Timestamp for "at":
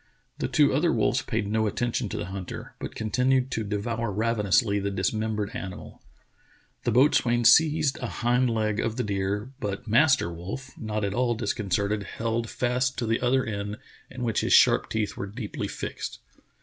11.05-11.13